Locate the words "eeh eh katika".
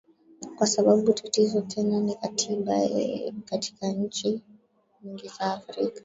2.75-3.87